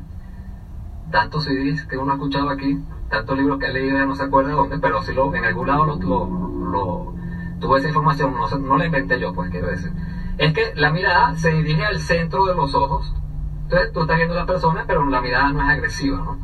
tantos 1.10 1.44
CDs 1.44 1.86
que 1.86 1.96
uno 1.96 2.12
ha 2.12 2.14
escuchado 2.14 2.50
aquí, 2.50 2.78
tantos 3.08 3.36
libros 3.36 3.58
que 3.58 3.66
he 3.66 3.72
leído 3.72 4.04
no 4.06 4.14
se 4.14 4.24
acuerda 4.24 4.52
dónde, 4.52 4.78
pero 4.78 5.02
si 5.02 5.12
lo, 5.12 5.34
en 5.34 5.44
algún 5.44 5.66
lado 5.66 5.84
lo, 5.84 5.96
lo, 5.96 7.14
tuve 7.60 7.78
esa 7.78 7.88
información, 7.88 8.34
no, 8.34 8.48
no 8.58 8.76
la 8.76 8.86
inventé 8.86 9.18
yo, 9.18 9.32
pues 9.32 9.50
quiero 9.50 9.68
decir. 9.68 9.92
Es 10.38 10.52
que 10.52 10.72
la 10.74 10.90
mirada 10.90 11.36
se 11.36 11.50
dirige 11.50 11.84
al 11.84 12.00
centro 12.00 12.46
de 12.46 12.54
los 12.54 12.74
ojos. 12.74 13.14
Entonces 13.64 13.92
tú 13.92 14.02
estás 14.02 14.16
viendo 14.16 14.34
a 14.34 14.38
la 14.38 14.46
persona, 14.46 14.84
pero 14.86 15.04
la 15.06 15.20
mirada 15.20 15.52
no 15.52 15.62
es 15.62 15.68
agresiva, 15.68 16.18
¿no? 16.18 16.38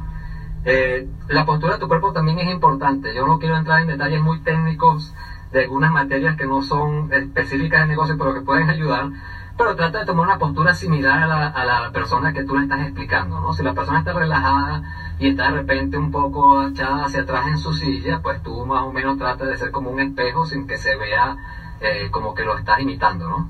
Eh, 0.64 1.09
la 1.28 1.46
postura 1.46 1.74
de 1.74 1.78
tu 1.81 1.88
cuerpo 1.88 2.12
también 2.12 2.38
es 2.40 2.50
importante. 2.52 3.14
Yo 3.14 3.26
no 3.26 3.38
quiero 3.38 3.57
entrar 3.57 3.81
en 3.81 3.87
detalles 3.87 4.20
muy 4.20 4.40
técnicos 4.40 5.14
de 5.52 5.61
algunas 5.61 5.90
materias 5.90 6.37
que 6.37 6.46
no 6.46 6.62
son 6.62 7.12
específicas 7.12 7.80
de 7.80 7.87
negocio, 7.87 8.16
pero 8.18 8.35
que 8.35 8.40
pueden 8.40 8.68
ayudar 8.70 9.11
pero 9.56 9.74
trata 9.74 10.00
de 10.00 10.04
tomar 10.04 10.26
una 10.26 10.38
postura 10.38 10.74
similar 10.74 11.22
a 11.22 11.26
la, 11.26 11.46
a 11.46 11.64
la 11.64 11.90
persona 11.90 12.32
que 12.32 12.42
tú 12.42 12.54
le 12.54 12.62
estás 12.62 12.80
explicando, 12.80 13.40
¿no? 13.40 13.52
Si 13.54 13.62
la 13.62 13.72
persona 13.72 14.00
está 14.00 14.12
relajada 14.12 14.82
y 15.18 15.28
está 15.28 15.44
de 15.44 15.50
repente 15.52 15.96
un 15.96 16.11
poco 16.11 16.62
echada 16.66 17.04
hacia 17.04 17.22
atrás 17.22 17.46
en 17.46 17.56
su 17.56 17.72
silla, 17.72 18.20
pues 18.22 18.42
tú 18.42 18.66
más 18.66 18.82
o 18.82 18.92
menos 18.92 19.16
trata 19.16 19.46
de 19.46 19.56
ser 19.56 19.70
como 19.70 19.90
un 19.90 20.00
espejo 20.00 20.44
sin 20.44 20.66
que 20.66 20.76
se 20.76 20.94
vea 20.96 21.37
eh, 21.80 22.09
como 22.11 22.35
que 22.35 22.44
lo 22.44 22.56
estás 22.56 22.80
imitando, 22.80 23.28
¿no? 23.28 23.48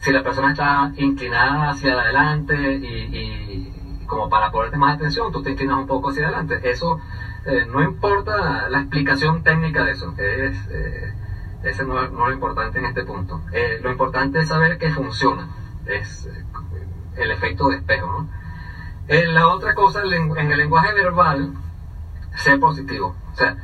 Si 0.00 0.12
la 0.12 0.22
persona 0.22 0.50
está 0.50 0.92
inclinada 0.96 1.70
hacia 1.70 1.94
adelante 1.94 2.54
y, 2.54 4.04
como 4.06 4.28
para 4.28 4.50
ponerte 4.50 4.76
más 4.76 4.96
atención, 4.96 5.32
tú 5.32 5.42
te 5.42 5.50
inclinas 5.50 5.78
un 5.78 5.86
poco 5.86 6.10
hacia 6.10 6.26
adelante. 6.26 6.60
Eso 6.62 7.00
eh, 7.46 7.66
no 7.70 7.82
importa 7.82 8.68
la 8.68 8.80
explicación 8.80 9.42
técnica 9.42 9.82
de 9.84 9.92
eso, 9.92 10.14
es... 10.18 10.68
Eh, 10.70 11.14
ese 11.68 11.84
no, 11.84 12.02
es 12.02 12.10
lo 12.10 12.30
importante 12.30 12.78
en 12.78 12.86
este 12.86 13.04
punto. 13.04 13.40
Eh, 13.52 13.78
lo 13.82 13.90
importante 13.90 14.40
es 14.40 14.48
saber 14.48 14.78
que 14.78 14.90
funciona. 14.90 15.46
Es 15.86 16.26
eh, 16.26 16.44
el 17.16 17.30
efecto 17.30 17.68
de 17.68 17.76
espejo. 17.76 18.06
¿no? 18.06 18.28
Eh, 19.06 19.26
la 19.26 19.48
otra 19.48 19.74
cosa, 19.74 20.02
en 20.02 20.50
el 20.50 20.56
lenguaje 20.56 20.92
verbal, 20.92 21.52
ser 22.34 22.58
positivo. 22.58 23.14
O 23.32 23.36
sea, 23.36 23.56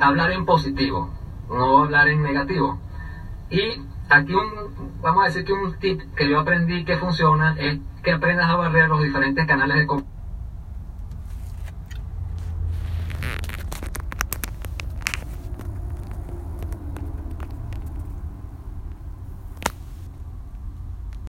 hablar 0.00 0.30
en 0.30 0.44
positivo, 0.44 1.10
no 1.48 1.78
hablar 1.78 2.08
en 2.08 2.22
negativo. 2.22 2.78
Y 3.50 3.80
aquí 4.08 4.34
un, 4.34 5.00
vamos 5.00 5.22
a 5.22 5.26
decir 5.26 5.44
que 5.44 5.52
un 5.52 5.74
tip 5.78 6.00
que 6.14 6.28
yo 6.28 6.38
aprendí 6.38 6.84
que 6.84 6.96
funciona 6.96 7.54
es 7.58 7.78
que 8.02 8.12
aprendas 8.12 8.48
a 8.48 8.56
barrer 8.56 8.88
los 8.88 9.02
diferentes 9.02 9.46
canales 9.46 9.76
de 9.76 9.86
comunicación 9.86 10.15